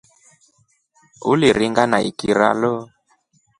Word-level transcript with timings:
Uliringa 1.31 1.83
na 1.91 1.97
ikira 2.09 2.49
lo. 2.61 2.75